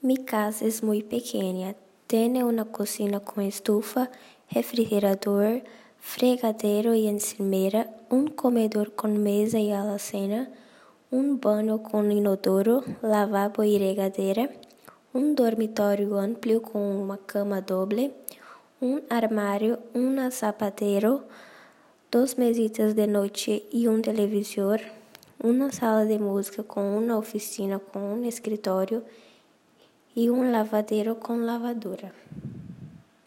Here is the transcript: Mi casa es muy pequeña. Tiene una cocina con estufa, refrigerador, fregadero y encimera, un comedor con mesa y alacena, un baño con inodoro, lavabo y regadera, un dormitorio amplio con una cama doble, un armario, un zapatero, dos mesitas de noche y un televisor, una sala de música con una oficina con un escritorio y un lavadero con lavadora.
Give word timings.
Mi 0.00 0.16
casa 0.16 0.64
es 0.64 0.84
muy 0.84 1.02
pequeña. 1.02 1.74
Tiene 2.06 2.44
una 2.44 2.66
cocina 2.66 3.18
con 3.18 3.42
estufa, 3.42 4.10
refrigerador, 4.48 5.64
fregadero 5.98 6.94
y 6.94 7.08
encimera, 7.08 7.90
un 8.08 8.28
comedor 8.28 8.94
con 8.94 9.20
mesa 9.20 9.58
y 9.58 9.72
alacena, 9.72 10.52
un 11.10 11.40
baño 11.40 11.82
con 11.82 12.12
inodoro, 12.12 12.84
lavabo 13.02 13.64
y 13.64 13.76
regadera, 13.76 14.50
un 15.12 15.34
dormitorio 15.34 16.20
amplio 16.20 16.62
con 16.62 16.80
una 16.80 17.18
cama 17.18 17.62
doble, 17.62 18.14
un 18.80 19.02
armario, 19.10 19.80
un 19.94 20.30
zapatero, 20.30 21.24
dos 22.12 22.38
mesitas 22.38 22.94
de 22.94 23.08
noche 23.08 23.64
y 23.72 23.88
un 23.88 24.02
televisor, 24.02 24.80
una 25.42 25.72
sala 25.72 26.04
de 26.04 26.20
música 26.20 26.62
con 26.62 26.84
una 26.84 27.18
oficina 27.18 27.80
con 27.80 28.02
un 28.02 28.24
escritorio 28.24 29.02
y 30.18 30.30
un 30.30 30.50
lavadero 30.50 31.20
con 31.20 31.46
lavadora. 31.46 32.10